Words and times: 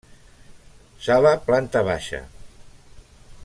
Sala 1.07 1.35
Planta 1.45 1.83
Baja. 1.83 2.23